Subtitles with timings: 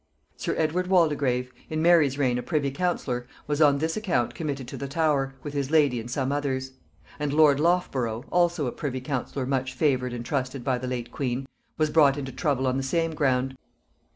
[0.35, 4.75] Sir Edward Waldegrave, in Mary's reign a privy councillor, was on this account committed to
[4.75, 6.71] the Tower, with his lady and some others;
[7.19, 11.47] and lord Loughborough, also a privy councillor much favored and trusted by the late queen,
[11.77, 13.55] was brought into trouble on the same ground.